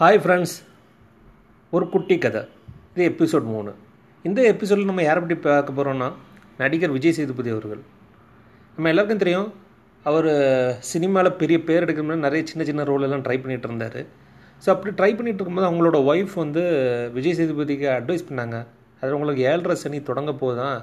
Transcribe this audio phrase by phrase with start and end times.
[0.00, 0.52] Hi friends
[1.76, 2.40] ஒரு குட்டி கதை.
[2.92, 3.70] இது எபிசோட் மூணு.
[4.24, 6.08] இந்த எபிசோடில் நம்ம யாரை பற்றி பார்க்க போகிறோம்னா
[6.60, 7.80] நடிகர் விஜய் சேதுபதி அவர்கள்.
[8.74, 9.48] நம்ம எல்லாருக்கும் தெரியும்
[10.08, 10.28] அவர்
[10.90, 13.98] சினிமாவில் பெரிய பேர் எடுக்கணும்னா நிறைய சின்ன சின்ன ரோல் எல்லாம் ட்ரை பண்ணிகிட்டு இருந்தார்.
[14.62, 16.62] ஸோ அப்படி ட்ரை பண்ணிகிட்டு இருக்கும்போது அவங்களோட ஒய்ஃப் வந்து
[17.16, 18.60] விஜய் சேதுபதிக்கு அட்வைஸ் பண்ணாங்க.
[19.00, 20.78] அது உங்களுக்கு ஏழரை சனி தொடங்க போதான்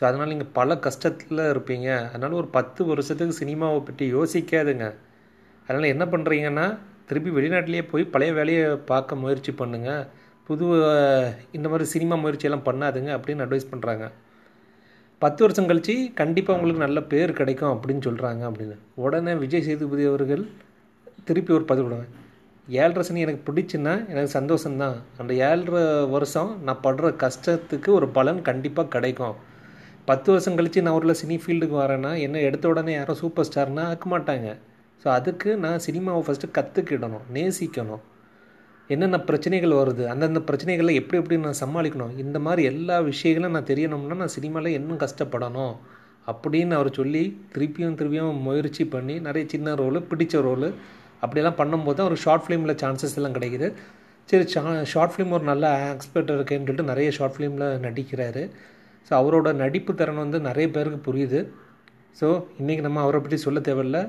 [0.00, 1.88] ஸோ அதனால் நீங்கள் பல கஷ்டத்தில் இருப்பீங்க.
[2.12, 4.88] அதனால் ஒரு பத்து வருஷத்துக்கு சினிமாவை பற்றி யோசிக்காதுங்க.
[5.66, 6.68] அதனால் என்ன பண்ணுறீங்கன்னா
[7.08, 10.02] திருப்பி வெளிநாட்டிலேயே போய் பழைய வேலையை பார்க்க முயற்சி பண்ணுங்கள்
[10.48, 10.66] புது
[11.56, 14.06] இந்த மாதிரி சினிமா முயற்சியெல்லாம் பண்ணாதுங்க அப்படின்னு அட்வைஸ் பண்ணுறாங்க
[15.22, 18.76] பத்து வருஷம் கழித்து கண்டிப்பாக உங்களுக்கு நல்ல பேர் கிடைக்கும் அப்படின்னு சொல்கிறாங்க அப்படின்னு.
[19.04, 20.42] உடனே விஜய் சேதுபதி அவர்கள்
[21.28, 22.12] திருப்பி ஒரு பதிவு விடுவேன்
[22.68, 24.96] ஏழரை சனி எனக்கு பிடிச்சுன்னா எனக்கு சந்தோஷம்தான்.
[25.20, 25.82] அந்த ஏழரை
[26.14, 29.36] வருஷம் நான் படுற கஷ்டத்துக்கு ஒரு பலன் கண்டிப்பாக கிடைக்கும்.
[30.10, 34.06] பத்து வருஷம் கழித்து நான் ஒரு சினி ஃபீல்டுக்கு வரேன்னா என்ன எடுத்த உடனே யாரும் சூப்பர் ஸ்டார்னா ஆக்க
[34.14, 34.48] மாட்டாங்க.
[35.02, 38.02] ஸோ அதுக்கு நான் சினிமாவை ஃபஸ்ட்டு கற்றுக்கிடணும் நேசிக்கணும்.
[38.90, 44.16] என்னென்ன பிரச்சனைகள் வருது அந்தந்த பிரச்சனைகளை எப்படி எப்படி நான் சமாளிக்கணும் இந்த மாதிரி எல்லா விஷயங்களும் நான் தெரியணும்னா
[44.22, 45.74] நான் சினிமாவில் இன்னும் கஷ்டப்படணும்
[46.30, 47.22] அப்படின்னு அவர் சொல்லி
[47.54, 50.68] திருப்பியும் திருப்பியும் முயற்சி பண்ணி நிறைய சின்ன ரோலு பிடிச்ச ரோலு
[51.22, 53.68] அப்படியெல்லாம் பண்ணும்போது தான் ஒரு ஷார்ட் ஃபிலிமில் சான்சஸ் எல்லாம் கிடைக்குது.
[54.28, 54.62] சரி சா
[54.92, 58.42] ஷார்ட் ஃபிலிம் ஒரு நல்ல எக்ஸ்பர்ட் இருக்கேன்னு சொல்லிட்டு நிறைய ஷார்ட் ஃபிலிமில் நடிக்கிறாரு.
[59.08, 61.40] ஸோ அவரோட நடிப்பு திறன் வந்து நிறைய பேருக்கு புரியுது.
[62.20, 62.28] ஸோ
[62.60, 64.00] இன்றைக்கி நம்ம அவரை பற்றி சொல்ல தேவையில்ல.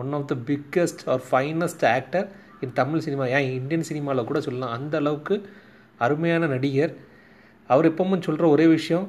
[0.00, 2.26] One of the biggest or finest actor
[2.64, 4.74] in Tamil cinema ஏன் இந்தியன் சினிமாவில் கூட சொல்லலாம்.
[4.78, 5.36] அந்த அளவுக்கு
[6.04, 6.94] அருமையான நடிகர்.
[7.72, 9.06] அவர் எப்பவும் சொல்கிற ஒரே விஷயம்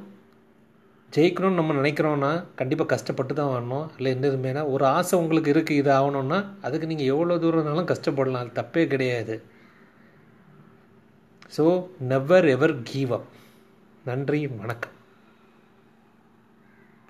[1.15, 3.85] ஜெயிக்கணும்னு நம்ம நினைக்கிறோன்னா கண்டிப்பாக கஷ்டப்பட்டு தான் வரணும்.
[3.97, 8.43] இல்லை எந்த இதுமேனா ஒரு ஆசை உங்களுக்கு இருக்குது இது ஆகணும்னா அதுக்கு நீங்கள் எவ்வளோ தூரம்னாலும் கஷ்டப்படலாம்.
[8.45, 9.35] அது தப்பே கிடையாது.
[11.57, 11.65] So
[12.11, 13.29] never ever give up
[14.09, 14.95] நன்றி வணக்கம்.